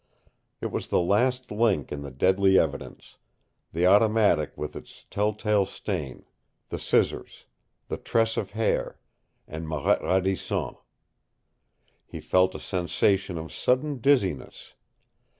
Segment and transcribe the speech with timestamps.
[0.61, 3.17] It was the last link in the deadly evidence
[3.71, 6.25] the automatic with its telltale stain,
[6.69, 7.45] the scissors,
[7.87, 8.97] the tress of hair,
[9.47, 10.73] and Marette Radisson.
[12.07, 14.73] He felt a sensation of sudden dizziness.